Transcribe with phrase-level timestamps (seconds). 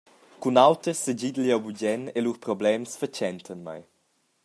[0.41, 3.81] Cun auters segidel jeu bugen e lur problems fatschentan mei.